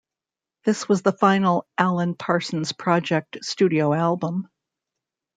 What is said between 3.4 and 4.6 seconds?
studio album.